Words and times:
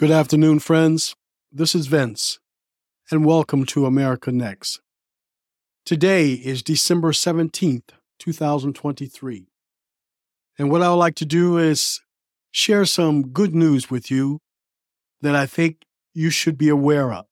Good 0.00 0.10
afternoon, 0.10 0.60
friends. 0.60 1.14
This 1.52 1.74
is 1.74 1.86
Vince, 1.86 2.38
and 3.10 3.22
welcome 3.22 3.66
to 3.66 3.84
America 3.84 4.32
Next. 4.32 4.80
Today 5.84 6.32
is 6.32 6.62
December 6.62 7.12
17th, 7.12 7.90
2023. 8.18 9.48
And 10.58 10.70
what 10.70 10.80
I 10.80 10.88
would 10.88 10.94
like 10.94 11.16
to 11.16 11.26
do 11.26 11.58
is 11.58 12.00
share 12.50 12.86
some 12.86 13.28
good 13.28 13.54
news 13.54 13.90
with 13.90 14.10
you 14.10 14.38
that 15.20 15.36
I 15.36 15.44
think 15.44 15.82
you 16.14 16.30
should 16.30 16.56
be 16.56 16.70
aware 16.70 17.12
of. 17.12 17.26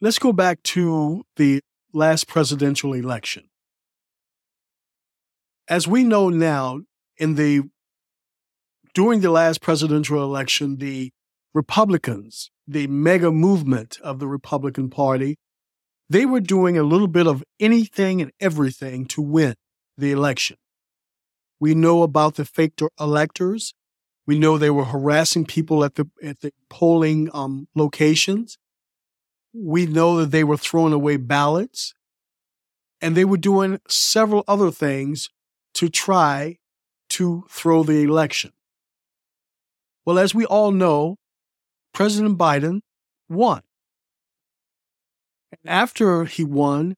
Let's 0.00 0.18
go 0.18 0.32
back 0.32 0.62
to 0.62 1.26
the 1.36 1.60
last 1.92 2.26
presidential 2.26 2.94
election. 2.94 3.50
As 5.68 5.86
we 5.86 6.04
know 6.04 6.30
now, 6.30 6.80
in 7.18 7.34
the 7.34 7.64
during 8.94 9.20
the 9.20 9.30
last 9.30 9.60
presidential 9.60 10.22
election, 10.22 10.76
the 10.76 11.12
Republicans, 11.54 12.50
the 12.66 12.86
MAGA 12.86 13.30
movement 13.30 13.98
of 14.02 14.18
the 14.18 14.26
Republican 14.26 14.90
Party, 14.90 15.38
they 16.08 16.26
were 16.26 16.40
doing 16.40 16.76
a 16.76 16.82
little 16.82 17.08
bit 17.08 17.26
of 17.26 17.42
anything 17.58 18.20
and 18.20 18.32
everything 18.40 19.06
to 19.06 19.22
win 19.22 19.54
the 19.96 20.12
election. 20.12 20.56
We 21.58 21.74
know 21.74 22.02
about 22.02 22.34
the 22.34 22.44
fake 22.44 22.80
electors. 22.98 23.72
We 24.26 24.38
know 24.38 24.58
they 24.58 24.70
were 24.70 24.84
harassing 24.84 25.46
people 25.46 25.84
at 25.84 25.94
the 25.94 26.08
at 26.22 26.40
the 26.40 26.52
polling 26.68 27.30
um, 27.32 27.68
locations. 27.74 28.58
We 29.54 29.86
know 29.86 30.18
that 30.18 30.30
they 30.30 30.44
were 30.44 30.56
throwing 30.56 30.92
away 30.92 31.16
ballots, 31.16 31.94
and 33.00 33.16
they 33.16 33.24
were 33.24 33.36
doing 33.36 33.80
several 33.88 34.44
other 34.46 34.70
things 34.70 35.28
to 35.74 35.88
try 35.88 36.58
to 37.10 37.44
throw 37.48 37.82
the 37.82 38.02
election. 38.02 38.52
Well, 40.04 40.18
as 40.18 40.34
we 40.34 40.44
all 40.44 40.72
know, 40.72 41.16
President 41.94 42.38
Biden 42.38 42.80
won. 43.28 43.62
And 45.50 45.70
after 45.70 46.24
he 46.24 46.44
won, 46.44 46.96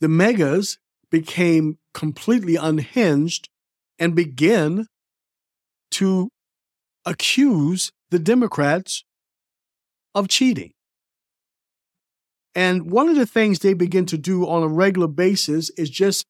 the 0.00 0.08
MAGAs 0.08 0.78
became 1.10 1.78
completely 1.92 2.56
unhinged 2.56 3.48
and 3.98 4.14
began 4.14 4.86
to 5.92 6.30
accuse 7.04 7.92
the 8.10 8.18
Democrats 8.18 9.04
of 10.14 10.28
cheating. 10.28 10.72
And 12.54 12.90
one 12.90 13.08
of 13.08 13.16
the 13.16 13.26
things 13.26 13.58
they 13.58 13.74
begin 13.74 14.06
to 14.06 14.16
do 14.16 14.46
on 14.48 14.62
a 14.62 14.68
regular 14.68 15.08
basis 15.08 15.70
is 15.76 15.90
just 15.90 16.24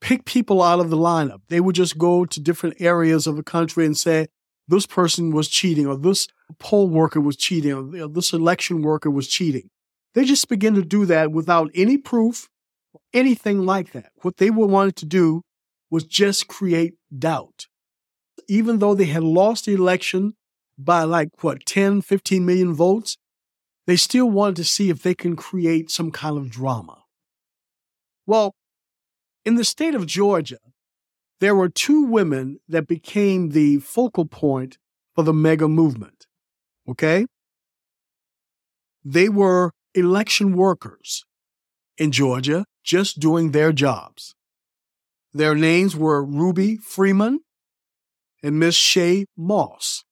pick 0.00 0.24
people 0.24 0.62
out 0.62 0.80
of 0.80 0.88
the 0.88 0.96
lineup. 0.96 1.40
They 1.48 1.60
would 1.60 1.74
just 1.74 1.98
go 1.98 2.24
to 2.24 2.40
different 2.40 2.80
areas 2.80 3.26
of 3.26 3.36
the 3.36 3.42
country 3.42 3.84
and 3.84 3.96
say, 3.96 4.28
this 4.70 4.86
person 4.86 5.32
was 5.32 5.48
cheating, 5.48 5.86
or 5.86 5.96
this 5.96 6.28
poll 6.58 6.88
worker 6.88 7.20
was 7.20 7.36
cheating, 7.36 7.72
or 7.72 8.08
this 8.08 8.32
election 8.32 8.82
worker 8.82 9.10
was 9.10 9.28
cheating. 9.28 9.68
They 10.14 10.24
just 10.24 10.48
begin 10.48 10.74
to 10.74 10.82
do 10.82 11.04
that 11.06 11.30
without 11.32 11.70
any 11.74 11.98
proof 11.98 12.48
or 12.92 13.00
anything 13.12 13.66
like 13.66 13.92
that. 13.92 14.12
What 14.22 14.38
they 14.38 14.50
were 14.50 14.66
wanted 14.66 14.96
to 14.96 15.06
do 15.06 15.42
was 15.90 16.04
just 16.04 16.48
create 16.48 16.94
doubt. 17.16 17.66
Even 18.48 18.78
though 18.78 18.94
they 18.94 19.06
had 19.06 19.22
lost 19.22 19.66
the 19.66 19.74
election 19.74 20.34
by 20.78 21.02
like, 21.02 21.28
what, 21.40 21.66
10, 21.66 22.02
15 22.02 22.46
million 22.46 22.74
votes, 22.74 23.16
they 23.86 23.96
still 23.96 24.30
wanted 24.30 24.56
to 24.56 24.64
see 24.64 24.88
if 24.88 25.02
they 25.02 25.14
can 25.14 25.36
create 25.36 25.90
some 25.90 26.10
kind 26.10 26.38
of 26.38 26.50
drama. 26.50 27.04
Well, 28.26 28.54
in 29.44 29.56
the 29.56 29.64
state 29.64 29.94
of 29.94 30.06
Georgia, 30.06 30.58
there 31.40 31.54
were 31.54 31.68
two 31.68 32.02
women 32.02 32.60
that 32.68 32.86
became 32.86 33.50
the 33.50 33.78
focal 33.78 34.26
point 34.26 34.78
for 35.14 35.24
the 35.24 35.32
MAGA 35.32 35.68
movement. 35.68 36.26
Okay? 36.88 37.26
They 39.04 39.28
were 39.28 39.72
election 39.94 40.56
workers 40.56 41.24
in 41.96 42.12
Georgia 42.12 42.64
just 42.84 43.18
doing 43.18 43.50
their 43.50 43.72
jobs. 43.72 44.34
Their 45.32 45.54
names 45.54 45.96
were 45.96 46.24
Ruby 46.24 46.76
Freeman 46.76 47.40
and 48.42 48.58
Miss 48.58 48.76
Shaye 48.76 49.24
Moss, 49.36 50.04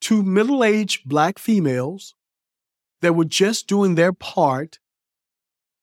two 0.00 0.22
middle 0.22 0.64
aged 0.64 1.08
black 1.08 1.38
females 1.38 2.14
that 3.00 3.14
were 3.14 3.24
just 3.24 3.66
doing 3.66 3.94
their 3.94 4.12
part 4.12 4.78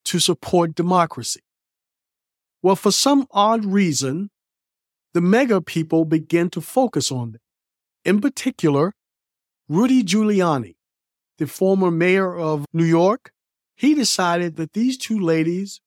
to 0.06 0.20
support 0.20 0.76
democracy. 0.76 1.45
Well, 2.66 2.76
for 2.76 2.92
some 2.92 3.28
odd 3.30 3.64
reason, 3.64 4.32
the 5.14 5.22
MAGA 5.22 5.62
people 5.62 6.04
began 6.04 6.50
to 6.50 6.62
focus 6.62 7.12
on 7.12 7.34
them. 7.34 7.42
In 8.04 8.20
particular, 8.20 8.94
Rudy 9.70 10.02
Giuliani, 10.02 10.74
the 11.38 11.46
former 11.46 11.92
mayor 11.92 12.36
of 12.36 12.66
New 12.74 12.84
York, 12.84 13.30
he 13.76 13.94
decided 13.94 14.56
that 14.56 14.74
these 14.74 14.98
two 14.98 15.20
ladies 15.20 15.80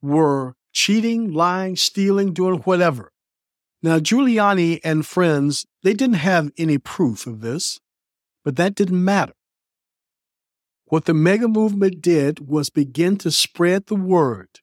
were 0.00 0.54
cheating, 0.72 1.32
lying, 1.32 1.74
stealing, 1.74 2.32
doing 2.32 2.60
whatever. 2.60 3.10
Now, 3.82 3.98
Giuliani 3.98 4.78
and 4.84 5.04
friends, 5.04 5.66
they 5.82 5.94
didn't 5.94 6.22
have 6.22 6.52
any 6.56 6.78
proof 6.78 7.26
of 7.26 7.40
this, 7.40 7.80
but 8.44 8.54
that 8.54 8.76
didn't 8.76 9.04
matter. 9.04 9.34
What 10.84 11.06
the 11.06 11.14
MAGA 11.14 11.48
movement 11.48 12.00
did 12.00 12.48
was 12.48 12.70
begin 12.70 13.16
to 13.16 13.32
spread 13.32 13.86
the 13.86 13.96
word 13.96 14.60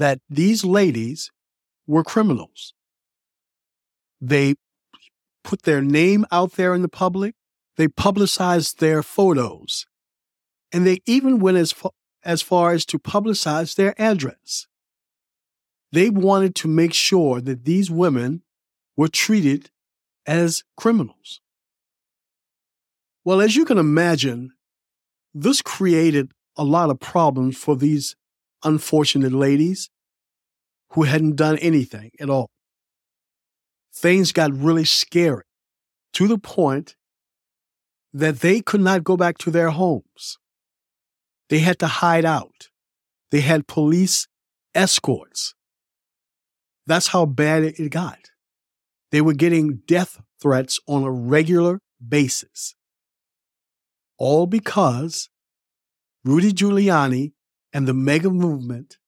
that 0.00 0.18
these 0.30 0.64
ladies 0.64 1.30
were 1.86 2.02
criminals. 2.02 2.72
They 4.18 4.54
put 5.44 5.62
their 5.64 5.82
name 5.82 6.24
out 6.32 6.52
there 6.52 6.74
in 6.74 6.80
the 6.80 6.88
public, 6.88 7.34
they 7.76 7.86
publicized 7.86 8.80
their 8.80 9.02
photos, 9.02 9.86
and 10.72 10.86
they 10.86 11.00
even 11.04 11.38
went 11.38 11.58
as, 11.58 11.72
far, 11.72 11.90
as 12.24 12.40
far 12.40 12.72
as 12.72 12.86
to 12.86 12.98
publicize 12.98 13.74
their 13.74 13.94
address. 14.00 14.66
They 15.92 16.08
wanted 16.08 16.54
to 16.56 16.68
make 16.68 16.94
sure 16.94 17.42
that 17.42 17.66
these 17.66 17.90
women 17.90 18.42
were 18.96 19.08
treated 19.08 19.70
as 20.26 20.64
criminals. 20.78 21.42
Well, 23.22 23.42
as 23.42 23.54
you 23.54 23.66
can 23.66 23.76
imagine, 23.76 24.52
this 25.34 25.60
created 25.60 26.32
a 26.56 26.64
lot 26.64 26.88
of 26.88 27.00
problems 27.00 27.58
for 27.58 27.76
these 27.76 28.16
unfortunate 28.64 29.32
ladies 29.32 29.90
who 30.92 31.02
hadn't 31.02 31.36
done 31.36 31.58
anything 31.58 32.10
at 32.20 32.30
all. 32.30 32.50
Things 33.94 34.32
got 34.32 34.52
really 34.52 34.84
scary 34.84 35.44
to 36.14 36.26
the 36.26 36.38
point 36.38 36.96
that 38.12 38.40
they 38.40 38.60
could 38.60 38.80
not 38.80 39.04
go 39.04 39.16
back 39.16 39.38
to 39.38 39.50
their 39.50 39.70
homes. 39.70 40.38
They 41.48 41.60
had 41.60 41.78
to 41.80 41.86
hide 41.86 42.24
out. 42.24 42.68
They 43.30 43.40
had 43.40 43.66
police 43.66 44.26
escorts. 44.74 45.54
That's 46.86 47.08
how 47.08 47.26
bad 47.26 47.62
it 47.64 47.90
got. 47.90 48.30
They 49.10 49.20
were 49.20 49.34
getting 49.34 49.82
death 49.86 50.20
threats 50.40 50.80
on 50.86 51.02
a 51.04 51.10
regular 51.10 51.80
basis. 52.06 52.74
All 54.18 54.46
because 54.46 55.28
Rudy 56.24 56.52
Giuliani 56.52 57.32
and 57.72 57.86
the 57.86 57.94
MAGA 57.94 58.30
movement 58.30 58.98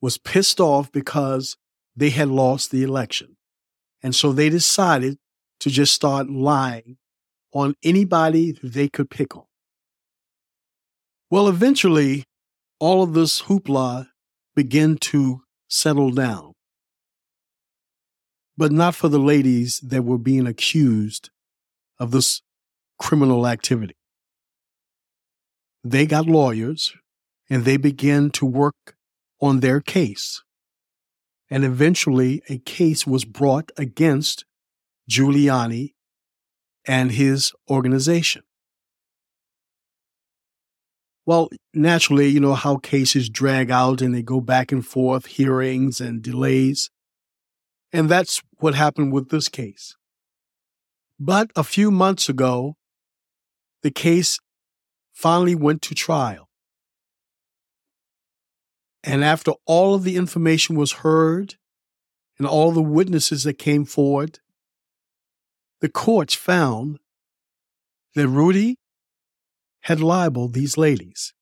was 0.00 0.18
pissed 0.18 0.60
off 0.60 0.90
because 0.90 1.56
they 1.94 2.10
had 2.10 2.28
lost 2.28 2.70
the 2.70 2.82
election. 2.82 3.36
And 4.02 4.14
so 4.14 4.32
they 4.32 4.48
decided 4.48 5.18
to 5.60 5.70
just 5.70 5.94
start 5.94 6.28
lying 6.28 6.96
on 7.52 7.74
anybody 7.84 8.58
they 8.62 8.88
could 8.88 9.10
pick 9.10 9.36
on. 9.36 9.44
Well, 11.30 11.48
eventually, 11.48 12.24
all 12.80 13.02
of 13.02 13.14
this 13.14 13.42
hoopla 13.42 14.08
began 14.56 14.96
to 14.96 15.42
settle 15.68 16.10
down. 16.10 16.52
But 18.56 18.72
not 18.72 18.94
for 18.94 19.08
the 19.08 19.18
ladies 19.18 19.80
that 19.80 20.02
were 20.02 20.18
being 20.18 20.46
accused 20.46 21.30
of 21.98 22.10
this 22.10 22.42
criminal 22.98 23.46
activity. 23.46 23.94
They 25.84 26.06
got 26.06 26.26
lawyers 26.26 26.92
and 27.52 27.66
they 27.66 27.76
began 27.76 28.30
to 28.30 28.46
work 28.46 28.96
on 29.38 29.60
their 29.60 29.78
case. 29.78 30.42
And 31.50 31.66
eventually, 31.66 32.42
a 32.48 32.56
case 32.56 33.06
was 33.06 33.26
brought 33.26 33.70
against 33.76 34.46
Giuliani 35.10 35.92
and 36.86 37.12
his 37.12 37.52
organization. 37.68 38.44
Well, 41.26 41.50
naturally, 41.74 42.28
you 42.28 42.40
know 42.40 42.54
how 42.54 42.78
cases 42.78 43.28
drag 43.28 43.70
out 43.70 44.00
and 44.00 44.14
they 44.14 44.22
go 44.22 44.40
back 44.40 44.72
and 44.72 44.84
forth, 44.84 45.26
hearings 45.26 46.00
and 46.00 46.22
delays. 46.22 46.88
And 47.92 48.08
that's 48.08 48.40
what 48.60 48.74
happened 48.74 49.12
with 49.12 49.28
this 49.28 49.50
case. 49.50 49.94
But 51.20 51.50
a 51.54 51.64
few 51.64 51.90
months 51.90 52.30
ago, 52.30 52.76
the 53.82 53.90
case 53.90 54.38
finally 55.12 55.54
went 55.54 55.82
to 55.82 55.94
trial. 55.94 56.48
And 59.04 59.24
after 59.24 59.52
all 59.66 59.94
of 59.94 60.04
the 60.04 60.16
information 60.16 60.76
was 60.76 60.92
heard 60.92 61.56
and 62.38 62.46
all 62.46 62.72
the 62.72 62.82
witnesses 62.82 63.44
that 63.44 63.58
came 63.58 63.84
forward, 63.84 64.38
the 65.80 65.88
courts 65.88 66.34
found 66.34 66.98
that 68.14 68.28
Rudy 68.28 68.78
had 69.80 70.00
libeled 70.00 70.52
these 70.54 70.78
ladies. 70.78 71.34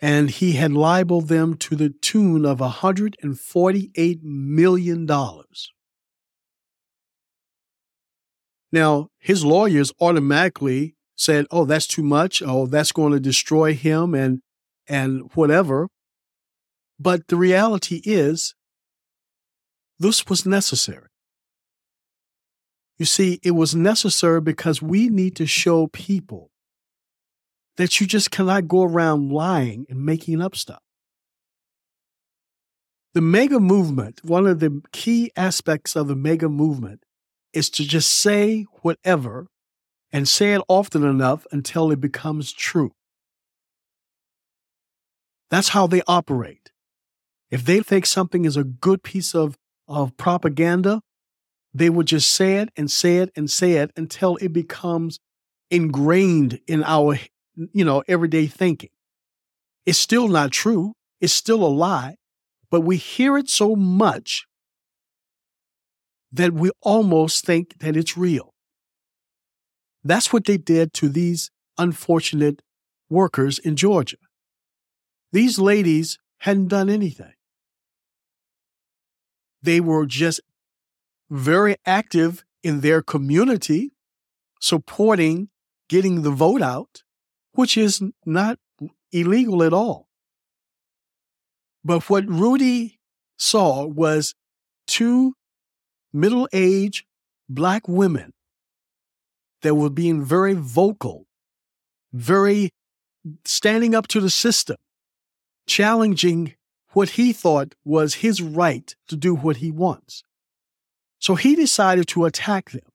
And 0.00 0.30
he 0.30 0.52
had 0.52 0.72
libeled 0.72 1.28
them 1.28 1.56
to 1.58 1.76
the 1.76 1.90
tune 1.90 2.46
of 2.46 2.58
$148 2.58 4.22
million. 4.22 5.06
Now, 8.72 9.08
his 9.18 9.44
lawyers 9.44 9.92
automatically 10.00 10.94
said, 11.16 11.46
"Oh, 11.50 11.64
that's 11.64 11.86
too 11.86 12.04
much. 12.04 12.40
Oh, 12.40 12.66
that's 12.66 12.92
going 12.92 13.12
to 13.12 13.20
destroy 13.20 13.74
him 13.74 14.14
and 14.14 14.40
and 14.88 15.30
whatever." 15.34 15.88
But 16.98 17.28
the 17.28 17.36
reality 17.36 18.00
is 18.04 18.54
this 19.98 20.26
was 20.26 20.46
necessary. 20.46 21.08
You 22.98 23.06
see, 23.06 23.40
it 23.42 23.52
was 23.52 23.74
necessary 23.74 24.40
because 24.42 24.82
we 24.82 25.08
need 25.08 25.34
to 25.36 25.46
show 25.46 25.86
people 25.86 26.50
that 27.76 28.00
you 28.00 28.06
just 28.06 28.30
cannot 28.30 28.68
go 28.68 28.82
around 28.82 29.30
lying 29.30 29.86
and 29.88 30.04
making 30.04 30.42
up 30.42 30.54
stuff. 30.54 30.82
The 33.14 33.22
MAGA 33.22 33.58
movement, 33.58 34.20
one 34.22 34.46
of 34.46 34.60
the 34.60 34.82
key 34.92 35.32
aspects 35.34 35.96
of 35.96 36.08
the 36.08 36.14
MAGA 36.14 36.48
movement 36.48 37.02
is 37.52 37.70
to 37.70 37.84
just 37.84 38.12
say 38.12 38.66
whatever 38.82 39.46
and 40.12 40.28
say 40.28 40.52
it 40.52 40.62
often 40.68 41.02
enough 41.02 41.46
until 41.50 41.90
it 41.90 42.00
becomes 42.00 42.52
true. 42.52 42.92
That's 45.50 45.70
how 45.70 45.86
they 45.86 46.02
operate. 46.06 46.70
If 47.50 47.64
they 47.64 47.80
think 47.80 48.06
something 48.06 48.44
is 48.44 48.56
a 48.56 48.64
good 48.64 49.02
piece 49.02 49.34
of, 49.34 49.58
of 49.88 50.16
propaganda, 50.16 51.02
they 51.74 51.90
will 51.90 52.04
just 52.04 52.30
say 52.30 52.56
it 52.56 52.70
and 52.76 52.90
say 52.90 53.16
it 53.16 53.30
and 53.36 53.50
say 53.50 53.72
it 53.72 53.90
until 53.96 54.36
it 54.36 54.52
becomes 54.52 55.18
ingrained 55.70 56.60
in 56.66 56.82
our, 56.84 57.18
you 57.72 57.84
know, 57.84 58.02
everyday 58.08 58.46
thinking. 58.46 58.90
It's 59.86 59.98
still 59.98 60.28
not 60.28 60.52
true. 60.52 60.94
It's 61.20 61.32
still 61.32 61.64
a 61.64 61.68
lie, 61.68 62.16
but 62.70 62.82
we 62.82 62.96
hear 62.96 63.36
it 63.36 63.48
so 63.48 63.74
much 63.76 64.46
that 66.32 66.52
we 66.52 66.70
almost 66.82 67.44
think 67.44 67.78
that 67.80 67.96
it's 67.96 68.16
real. 68.16 68.54
That's 70.04 70.32
what 70.32 70.44
they 70.44 70.56
did 70.56 70.92
to 70.94 71.08
these 71.08 71.50
unfortunate 71.76 72.62
workers 73.08 73.58
in 73.58 73.76
Georgia. 73.76 74.16
These 75.32 75.58
ladies 75.58 76.18
hadn't 76.38 76.68
done 76.68 76.88
anything. 76.90 77.34
They 79.62 79.80
were 79.80 80.06
just 80.06 80.40
very 81.30 81.76
active 81.86 82.44
in 82.62 82.80
their 82.80 83.02
community, 83.02 83.92
supporting 84.60 85.48
getting 85.88 86.22
the 86.22 86.30
vote 86.30 86.62
out, 86.62 87.02
which 87.52 87.76
is 87.76 88.02
not 88.24 88.58
illegal 89.12 89.62
at 89.62 89.72
all. 89.72 90.08
But 91.84 92.08
what 92.10 92.26
Rudy 92.28 92.98
saw 93.38 93.86
was 93.86 94.34
two 94.86 95.34
middle 96.12 96.48
aged 96.52 97.04
black 97.48 97.88
women 97.88 98.32
that 99.62 99.74
were 99.74 99.90
being 99.90 100.24
very 100.24 100.54
vocal, 100.54 101.26
very 102.12 102.70
standing 103.44 103.94
up 103.94 104.08
to 104.08 104.20
the 104.20 104.30
system, 104.30 104.76
challenging 105.70 106.54
what 106.94 107.10
he 107.10 107.32
thought 107.32 107.76
was 107.84 108.14
his 108.14 108.42
right 108.42 108.96
to 109.06 109.14
do 109.14 109.36
what 109.36 109.58
he 109.58 109.70
wants. 109.70 110.24
So 111.20 111.36
he 111.36 111.54
decided 111.54 112.08
to 112.08 112.24
attack 112.24 112.72
them 112.72 112.90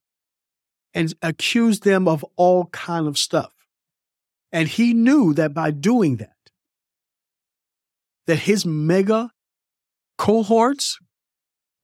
and 0.94 1.13
accuse 1.22 1.80
them 1.80 2.06
of 2.06 2.25
all 2.36 2.66
kind 2.66 3.07
of 3.07 3.18
stuff. 3.18 3.54
And 4.51 4.68
he 4.68 4.94
knew 4.94 5.33
that 5.36 5.54
by 5.54 5.72
doing 5.72 6.18
that, 6.18 6.36
that 8.27 8.39
his 8.39 8.66
MAGA 8.66 9.31
cohorts 10.18 11.00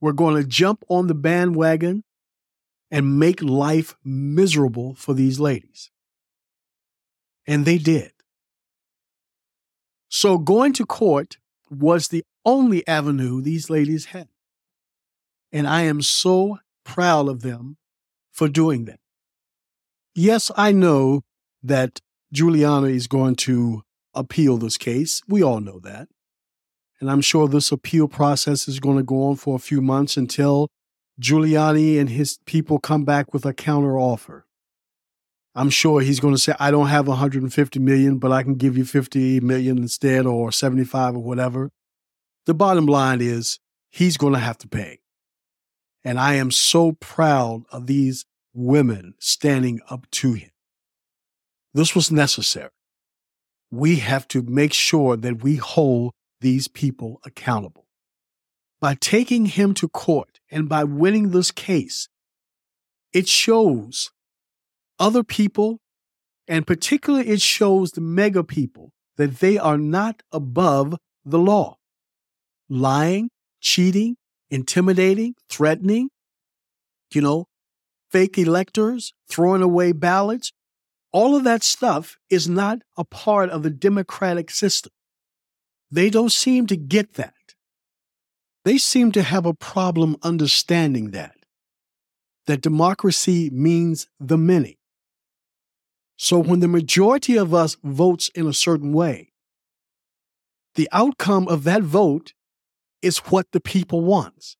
were 0.01 0.13
going 0.13 0.35
to 0.35 0.47
jump 0.47 0.83
on 0.89 1.07
the 1.07 1.15
bandwagon 1.15 2.03
and 2.89 3.17
make 3.17 3.41
life 3.41 3.95
miserable 4.03 4.95
for 4.95 5.13
these 5.13 5.39
ladies. 5.39 5.89
And 7.47 7.63
they 7.63 7.77
did. 7.77 8.11
So 10.13 10.37
going 10.37 10.73
to 10.73 10.85
court 10.85 11.37
was 11.69 12.09
the 12.09 12.23
only 12.45 12.85
avenue 12.85 13.41
these 13.41 13.69
ladies 13.69 14.07
had. 14.07 14.27
And 15.53 15.65
I 15.65 15.83
am 15.83 16.01
so 16.01 16.59
proud 16.83 17.29
of 17.29 17.43
them 17.43 17.77
for 18.33 18.49
doing 18.49 18.83
that. 18.85 18.99
Yes, 20.13 20.51
I 20.57 20.73
know 20.73 21.21
that 21.63 22.01
Giuliani 22.35 22.91
is 22.91 23.07
going 23.07 23.35
to 23.37 23.83
appeal 24.13 24.57
this 24.57 24.77
case. 24.77 25.21
We 25.29 25.41
all 25.41 25.61
know 25.61 25.79
that. 25.79 26.09
And 26.99 27.09
I'm 27.09 27.21
sure 27.21 27.47
this 27.47 27.71
appeal 27.71 28.09
process 28.09 28.67
is 28.67 28.81
going 28.81 28.97
to 28.97 29.03
go 29.03 29.23
on 29.29 29.37
for 29.37 29.55
a 29.55 29.59
few 29.59 29.81
months 29.81 30.17
until 30.17 30.67
Giuliani 31.21 31.97
and 31.97 32.09
his 32.09 32.37
people 32.45 32.79
come 32.79 33.05
back 33.05 33.33
with 33.33 33.45
a 33.45 33.53
counter 33.53 33.97
offer. 33.97 34.45
I'm 35.53 35.69
sure 35.69 36.00
he's 36.01 36.19
going 36.19 36.33
to 36.33 36.39
say, 36.39 36.53
I 36.59 36.71
don't 36.71 36.88
have 36.88 37.07
150 37.07 37.80
million, 37.80 38.19
but 38.19 38.31
I 38.31 38.44
can 38.44 38.56
give 38.56 38.77
you 38.77 38.86
50 38.86 39.42
million 39.42 39.77
instead 39.77 40.25
or 40.25 40.51
75 40.51 41.15
or 41.15 41.24
whatever. 41.24 41.71
The 42.45 42.53
bottom 42.53 42.86
line 42.86 43.21
is 43.21 43.59
he's 43.89 44.18
going 44.18 44.33
to 44.33 44.39
have 44.39 44.57
to 44.59 44.68
pay. 44.68 45.00
And 46.03 46.19
I 46.19 46.36
am 46.36 46.51
so 46.51 46.94
proud 46.94 47.63
of 47.71 47.88
these 47.88 48.25
women 48.53 49.13
standing 49.19 49.81
up 49.89 50.09
to 50.12 50.33
him. 50.33 50.50
This 51.74 51.95
was 51.95 52.12
necessary. 52.12 52.71
We 53.69 53.97
have 53.97 54.27
to 54.30 54.42
make 54.42 54.74
sure 54.74 55.15
that 55.15 55.44
we 55.44 55.57
hold 55.57 56.13
these 56.39 56.68
people 56.68 57.21
accountable. 57.25 57.85
By 58.80 58.95
taking 58.95 59.45
him 59.45 59.73
to 59.75 59.87
court 59.87 60.40
and 60.49 60.68
by 60.68 60.83
winning 60.83 61.30
this 61.30 61.52
case, 61.52 62.09
it 63.14 63.28
shows 63.28 64.11
other 65.01 65.23
people, 65.23 65.79
and 66.47 66.67
particularly 66.67 67.27
it 67.27 67.41
shows 67.41 67.91
the 67.91 68.01
MAGA 68.01 68.43
people, 68.43 68.91
that 69.17 69.39
they 69.39 69.57
are 69.57 69.77
not 69.77 70.21
above 70.31 70.95
the 71.25 71.39
law. 71.39 71.77
Lying, 72.69 73.31
cheating, 73.59 74.15
intimidating, 74.49 75.33
threatening, 75.49 76.09
you 77.13 77.21
know, 77.21 77.47
fake 78.11 78.37
electors, 78.37 79.13
throwing 79.27 79.61
away 79.61 79.91
ballots, 79.91 80.51
all 81.11 81.35
of 81.35 81.43
that 81.43 81.63
stuff 81.63 82.17
is 82.29 82.47
not 82.47 82.79
a 82.95 83.03
part 83.03 83.49
of 83.49 83.63
the 83.63 83.69
democratic 83.69 84.51
system. 84.51 84.91
They 85.89 86.09
don't 86.09 86.31
seem 86.31 86.67
to 86.67 86.77
get 86.77 87.15
that. 87.15 87.33
They 88.63 88.77
seem 88.77 89.11
to 89.13 89.23
have 89.23 89.45
a 89.45 89.53
problem 89.53 90.15
understanding 90.21 91.11
that, 91.11 91.35
that 92.45 92.61
democracy 92.61 93.49
means 93.49 94.07
the 94.19 94.37
many. 94.37 94.77
So 96.23 96.37
when 96.37 96.59
the 96.59 96.68
majority 96.68 97.35
of 97.35 97.51
us 97.51 97.78
votes 97.83 98.30
in 98.35 98.45
a 98.45 98.54
certain 98.54 98.94
way, 98.94 99.31
the 100.75 100.87
outcome 100.92 101.47
of 101.47 101.63
that 101.63 101.81
vote 101.81 102.33
is 103.01 103.18
what 103.31 103.47
the 103.51 103.59
people 103.59 104.01
wants. 104.01 104.56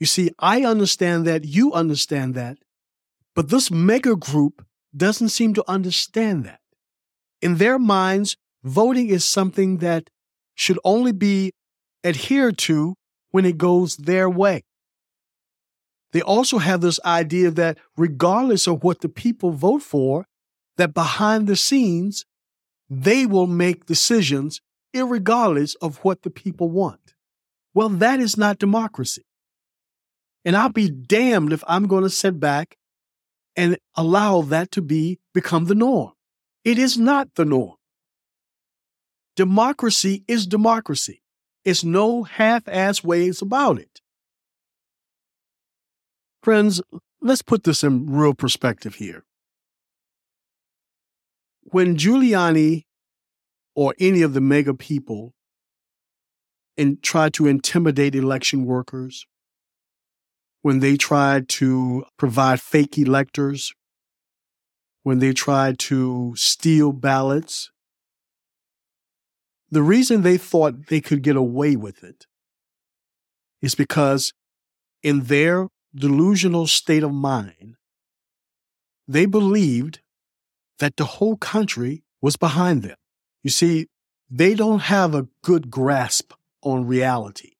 You 0.00 0.06
see, 0.06 0.30
I 0.38 0.64
understand 0.64 1.26
that, 1.26 1.44
you 1.44 1.74
understand 1.74 2.34
that, 2.36 2.56
but 3.34 3.50
this 3.50 3.70
MAGA 3.70 4.16
group 4.16 4.64
doesn't 4.96 5.28
seem 5.28 5.52
to 5.52 5.64
understand 5.68 6.46
that. 6.46 6.60
In 7.42 7.58
their 7.58 7.78
minds, 7.78 8.38
voting 8.64 9.10
is 9.10 9.26
something 9.26 9.76
that 9.78 10.08
should 10.54 10.78
only 10.84 11.12
be 11.12 11.52
adhered 12.02 12.56
to 12.60 12.94
when 13.30 13.44
it 13.44 13.58
goes 13.58 13.98
their 13.98 14.30
way. 14.30 14.64
They 16.12 16.22
also 16.22 16.58
have 16.58 16.80
this 16.80 16.98
idea 17.04 17.50
that 17.50 17.78
regardless 17.96 18.66
of 18.66 18.82
what 18.82 19.00
the 19.00 19.08
people 19.08 19.50
vote 19.50 19.82
for, 19.82 20.26
that 20.76 20.94
behind 20.94 21.46
the 21.46 21.56
scenes, 21.56 22.24
they 22.88 23.26
will 23.26 23.46
make 23.46 23.86
decisions 23.86 24.60
regardless 24.94 25.74
of 25.76 25.98
what 25.98 26.22
the 26.22 26.30
people 26.30 26.68
want. 26.70 27.14
Well, 27.72 27.88
that 27.88 28.18
is 28.18 28.36
not 28.36 28.58
democracy. 28.58 29.22
And 30.44 30.56
I'll 30.56 30.70
be 30.70 30.90
damned 30.90 31.52
if 31.52 31.62
I'm 31.68 31.86
going 31.86 32.02
to 32.02 32.10
sit 32.10 32.40
back 32.40 32.76
and 33.54 33.78
allow 33.96 34.42
that 34.42 34.70
to 34.72 34.82
be 34.82 35.20
become 35.34 35.66
the 35.66 35.74
norm. 35.74 36.12
It 36.64 36.78
is 36.78 36.96
not 36.96 37.34
the 37.34 37.44
norm. 37.44 37.76
Democracy 39.36 40.24
is 40.26 40.46
democracy. 40.46 41.22
It's 41.64 41.84
no 41.84 42.24
half 42.24 42.66
ass 42.66 43.04
ways 43.04 43.42
about 43.42 43.78
it. 43.78 44.00
Friends, 46.42 46.80
let's 47.20 47.42
put 47.42 47.64
this 47.64 47.82
in 47.82 48.10
real 48.10 48.34
perspective 48.34 48.96
here. 48.96 49.24
When 51.62 51.96
Giuliani 51.96 52.84
or 53.74 53.94
any 54.00 54.22
of 54.22 54.34
the 54.34 54.40
MAGA 54.40 54.74
people 54.74 55.34
and 56.76 57.02
try 57.02 57.28
to 57.30 57.46
intimidate 57.46 58.14
election 58.14 58.64
workers, 58.64 59.26
when 60.62 60.80
they 60.80 60.96
tried 60.96 61.48
to 61.48 62.04
provide 62.16 62.60
fake 62.60 62.98
electors, 62.98 63.72
when 65.02 65.18
they 65.20 65.32
tried 65.32 65.78
to 65.78 66.34
steal 66.36 66.92
ballots. 66.92 67.70
The 69.70 69.82
reason 69.82 70.22
they 70.22 70.36
thought 70.36 70.88
they 70.88 71.00
could 71.00 71.22
get 71.22 71.36
away 71.36 71.76
with 71.76 72.02
it 72.02 72.26
is 73.62 73.74
because 73.74 74.32
in 75.02 75.24
their 75.24 75.68
delusional 75.94 76.66
state 76.66 77.02
of 77.02 77.12
mind, 77.12 77.76
they 79.06 79.26
believed 79.26 80.00
that 80.78 80.96
the 80.96 81.04
whole 81.04 81.36
country 81.36 82.02
was 82.20 82.36
behind 82.36 82.82
them. 82.82 82.96
You 83.42 83.50
see, 83.50 83.86
they 84.30 84.54
don't 84.54 84.80
have 84.80 85.14
a 85.14 85.28
good 85.42 85.70
grasp 85.70 86.32
on 86.62 86.86
reality. 86.86 87.52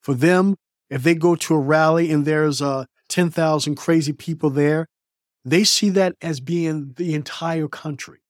For 0.00 0.14
them, 0.14 0.56
if 0.88 1.02
they 1.02 1.14
go 1.14 1.34
to 1.36 1.54
a 1.54 1.58
rally 1.58 2.10
and 2.10 2.24
there's 2.24 2.62
uh, 2.62 2.86
10,000 3.08 3.74
crazy 3.74 4.12
people 4.12 4.50
there, 4.50 4.86
they 5.44 5.64
see 5.64 5.90
that 5.90 6.14
as 6.22 6.40
being 6.40 6.94
the 6.96 7.14
entire 7.14 7.68
country. 7.68 8.20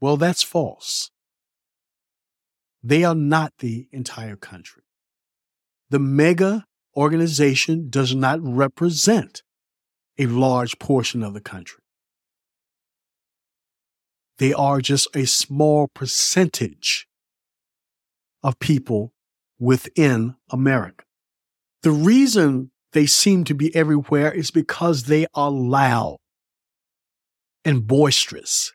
Well, 0.00 0.16
that's 0.16 0.42
false. 0.42 1.10
They 2.82 3.04
are 3.04 3.14
not 3.14 3.52
the 3.58 3.88
entire 3.92 4.36
country. 4.36 4.82
The 5.90 5.98
MAGA 5.98 6.64
organization 6.96 7.88
does 7.88 8.14
not 8.14 8.40
represent 8.42 9.42
a 10.18 10.26
large 10.26 10.78
portion 10.78 11.22
of 11.22 11.32
the 11.32 11.40
country. 11.40 11.80
They 14.38 14.52
are 14.52 14.80
just 14.80 15.08
a 15.16 15.26
small 15.26 15.88
percentage 15.88 17.08
of 18.42 18.58
people 18.58 19.12
within 19.58 20.36
America. 20.50 21.04
The 21.82 21.90
reason 21.90 22.70
they 22.92 23.06
seem 23.06 23.44
to 23.44 23.54
be 23.54 23.74
everywhere 23.74 24.32
is 24.32 24.50
because 24.50 25.04
they 25.04 25.26
are 25.34 25.50
loud 25.50 26.18
and 27.64 27.86
boisterous. 27.86 28.72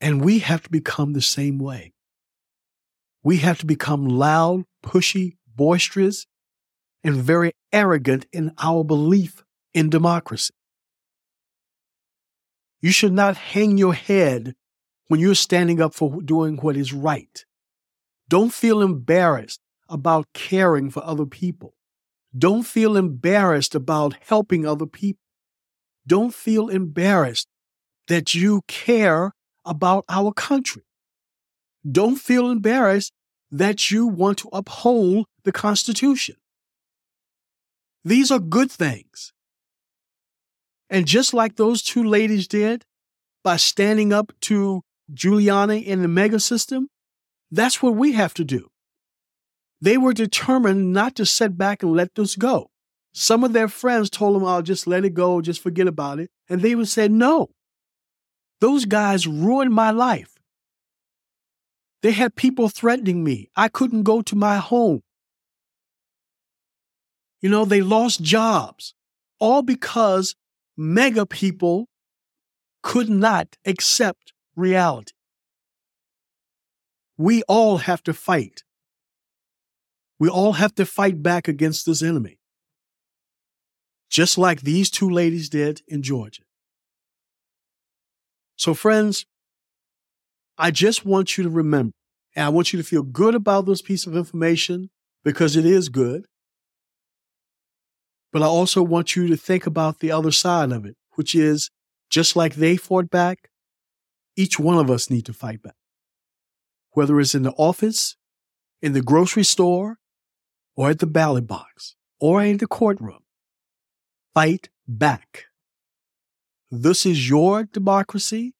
And 0.00 0.24
we 0.24 0.40
have 0.40 0.64
to 0.64 0.70
become 0.70 1.12
the 1.12 1.22
same 1.22 1.58
way. 1.58 1.92
We 3.22 3.38
have 3.38 3.58
to 3.58 3.66
become 3.66 4.06
loud, 4.08 4.64
pushy, 4.84 5.36
boisterous, 5.56 6.26
and 7.04 7.16
very 7.16 7.52
arrogant 7.72 8.26
in 8.32 8.52
our 8.58 8.84
belief 8.84 9.44
in 9.74 9.90
democracy. 9.90 10.54
You 12.80 12.92
should 12.92 13.12
not 13.12 13.36
hang 13.36 13.78
your 13.78 13.94
head 13.94 14.54
when 15.08 15.20
you're 15.20 15.34
standing 15.34 15.80
up 15.80 15.94
for 15.94 16.20
doing 16.22 16.56
what 16.56 16.76
is 16.76 16.92
right. 16.92 17.44
Don't 18.28 18.52
feel 18.52 18.80
embarrassed 18.80 19.60
about 19.88 20.26
caring 20.32 20.90
for 20.90 21.04
other 21.04 21.26
people. 21.26 21.74
Don't 22.36 22.62
feel 22.62 22.96
embarrassed 22.96 23.74
about 23.74 24.16
helping 24.26 24.66
other 24.66 24.86
people. 24.86 25.20
Don't 26.06 26.34
feel 26.34 26.68
embarrassed 26.68 27.46
that 28.08 28.34
you 28.34 28.62
care 28.66 29.32
about 29.64 30.04
our 30.08 30.32
country. 30.32 30.82
Don't 31.88 32.16
feel 32.16 32.50
embarrassed 32.50 33.12
that 33.50 33.90
you 33.90 34.06
want 34.06 34.38
to 34.38 34.48
uphold 34.52 35.26
the 35.44 35.52
Constitution. 35.52 36.36
These 38.04 38.30
are 38.30 38.38
good 38.38 38.70
things. 38.70 39.32
And 40.90 41.06
just 41.06 41.32
like 41.32 41.56
those 41.56 41.82
two 41.82 42.04
ladies 42.04 42.46
did 42.46 42.84
by 43.42 43.56
standing 43.56 44.12
up 44.12 44.32
to 44.42 44.82
Giuliani 45.12 45.84
in 45.84 46.02
the 46.02 46.08
MAGA 46.08 46.40
system, 46.40 46.88
that's 47.50 47.82
what 47.82 47.94
we 47.94 48.12
have 48.12 48.34
to 48.34 48.44
do. 48.44 48.68
They 49.80 49.96
were 49.96 50.12
determined 50.12 50.92
not 50.92 51.16
to 51.16 51.26
sit 51.26 51.58
back 51.58 51.82
and 51.82 51.92
let 51.92 52.14
this 52.14 52.36
go. 52.36 52.70
Some 53.14 53.44
of 53.44 53.52
their 53.52 53.68
friends 53.68 54.10
told 54.10 54.36
them, 54.36 54.46
I'll 54.46 54.62
just 54.62 54.86
let 54.86 55.04
it 55.04 55.14
go, 55.14 55.40
just 55.40 55.62
forget 55.62 55.86
about 55.86 56.18
it. 56.18 56.30
And 56.48 56.60
they 56.62 56.74
would 56.74 56.88
say, 56.88 57.08
no. 57.08 57.50
Those 58.60 58.84
guys 58.84 59.26
ruined 59.26 59.72
my 59.72 59.90
life. 59.90 60.34
They 62.02 62.12
had 62.12 62.36
people 62.36 62.68
threatening 62.68 63.22
me. 63.24 63.50
I 63.56 63.68
couldn't 63.68 64.04
go 64.04 64.22
to 64.22 64.36
my 64.36 64.56
home. 64.56 65.02
You 67.42 67.50
know, 67.50 67.64
they 67.64 67.82
lost 67.82 68.22
jobs, 68.22 68.94
all 69.40 69.62
because 69.62 70.36
MAGA 70.76 71.26
people 71.26 71.88
could 72.82 73.10
not 73.10 73.56
accept 73.66 74.32
reality. 74.54 75.12
We 77.18 77.42
all 77.48 77.78
have 77.78 78.02
to 78.04 78.14
fight. 78.14 78.62
We 80.18 80.28
all 80.28 80.52
have 80.52 80.74
to 80.76 80.86
fight 80.86 81.20
back 81.22 81.48
against 81.48 81.84
this 81.84 82.00
enemy, 82.00 82.38
just 84.08 84.38
like 84.38 84.60
these 84.60 84.88
two 84.88 85.10
ladies 85.10 85.48
did 85.48 85.82
in 85.88 86.02
Georgia. 86.02 86.42
So, 88.56 88.72
friends, 88.72 89.26
I 90.56 90.70
just 90.70 91.04
want 91.04 91.36
you 91.36 91.42
to 91.42 91.50
remember, 91.50 91.94
and 92.36 92.44
I 92.44 92.48
want 92.50 92.72
you 92.72 92.76
to 92.80 92.84
feel 92.84 93.02
good 93.02 93.34
about 93.34 93.66
this 93.66 93.82
piece 93.82 94.06
of 94.06 94.16
information 94.16 94.90
because 95.24 95.56
it 95.56 95.66
is 95.66 95.88
good. 95.88 96.26
But 98.32 98.42
I 98.42 98.46
also 98.46 98.82
want 98.82 99.14
you 99.14 99.28
to 99.28 99.36
think 99.36 99.66
about 99.66 100.00
the 100.00 100.10
other 100.10 100.32
side 100.32 100.72
of 100.72 100.86
it, 100.86 100.96
which 101.14 101.34
is 101.34 101.70
just 102.08 102.34
like 102.34 102.54
they 102.54 102.76
fought 102.76 103.10
back, 103.10 103.50
each 104.36 104.58
one 104.58 104.78
of 104.78 104.90
us 104.90 105.10
need 105.10 105.26
to 105.26 105.32
fight 105.32 105.62
back. 105.62 105.76
Whether 106.92 107.20
it's 107.20 107.34
in 107.34 107.42
the 107.42 107.52
office, 107.52 108.16
in 108.80 108.94
the 108.94 109.02
grocery 109.02 109.44
store, 109.44 109.98
or 110.74 110.90
at 110.90 110.98
the 110.98 111.06
ballot 111.06 111.46
box, 111.46 111.94
or 112.18 112.42
in 112.42 112.56
the 112.56 112.66
courtroom. 112.66 113.20
Fight 114.34 114.70
back. 114.88 115.46
This 116.70 117.04
is 117.04 117.28
your 117.28 117.64
democracy, 117.64 118.54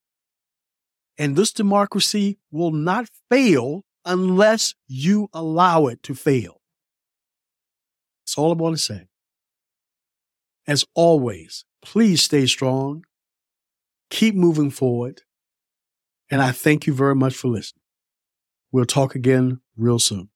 and 1.17 1.35
this 1.35 1.53
democracy 1.53 2.39
will 2.51 2.73
not 2.73 3.09
fail 3.31 3.85
unless 4.05 4.75
you 4.87 5.29
allow 5.33 5.87
it 5.87 6.03
to 6.03 6.15
fail. 6.15 6.61
That's 8.21 8.37
all 8.37 8.53
I 8.53 8.55
want 8.55 8.77
to 8.77 8.83
say. 8.83 9.07
As 10.67 10.85
always, 10.95 11.65
please 11.83 12.23
stay 12.23 12.47
strong, 12.47 13.05
keep 14.11 14.35
moving 14.35 14.71
forward, 14.71 15.23
and 16.31 16.41
I 16.41 16.53
thank 16.53 16.87
you 16.87 16.95
very 16.95 17.15
much 17.15 17.35
for 17.35 17.49
listening. 17.49 17.83
We'll 18.73 18.87
talk 18.87 19.15
again 19.17 19.61
real 19.77 20.01
soon. 20.01 20.31